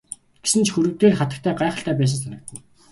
[0.43, 2.59] Гэсэн ч хөрөг дээрх хатагтай гайхалтай байсан санагдана.